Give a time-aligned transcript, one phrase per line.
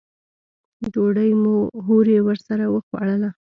[0.93, 1.55] ډوډۍ مو
[1.85, 3.29] هورې ورسره وخوړله.